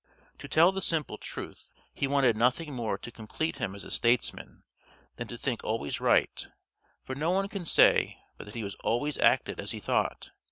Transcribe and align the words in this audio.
To 0.39 0.47
tell 0.47 0.71
the 0.71 0.81
simple 0.81 1.19
truth, 1.19 1.71
he 1.93 2.07
wanted 2.07 2.35
nothing 2.35 2.73
more 2.73 2.97
to 2.97 3.11
complete 3.11 3.57
him 3.57 3.75
as 3.75 3.83
a 3.83 3.91
statesman 3.91 4.63
than 5.17 5.27
to 5.27 5.37
think 5.37 5.63
always 5.63 6.01
right, 6.01 6.43
for 7.03 7.13
no 7.13 7.29
one 7.29 7.47
can 7.47 7.67
say 7.67 8.17
but 8.35 8.45
that 8.45 8.55
he 8.55 8.67
always 8.83 9.19
acted 9.19 9.59
as 9.59 9.69
he 9.73 9.79
thought. 9.79 10.31